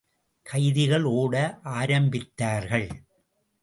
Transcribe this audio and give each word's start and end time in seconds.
கைதிகள் 0.43 1.03
ஓட 1.03 1.59
ஆரம்பித்தார்கள். 1.63 2.89